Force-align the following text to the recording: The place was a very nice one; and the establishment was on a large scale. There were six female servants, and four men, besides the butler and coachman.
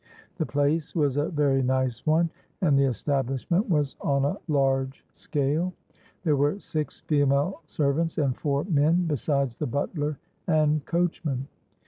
The 0.37 0.47
place 0.47 0.95
was 0.95 1.15
a 1.15 1.29
very 1.29 1.61
nice 1.61 2.07
one; 2.07 2.31
and 2.61 2.75
the 2.75 2.85
establishment 2.85 3.69
was 3.69 3.95
on 4.01 4.25
a 4.25 4.37
large 4.47 5.05
scale. 5.13 5.73
There 6.23 6.35
were 6.35 6.57
six 6.59 7.01
female 7.01 7.61
servants, 7.67 8.17
and 8.17 8.35
four 8.35 8.63
men, 8.63 9.05
besides 9.05 9.57
the 9.57 9.67
butler 9.67 10.17
and 10.47 10.83
coachman. 10.87 11.47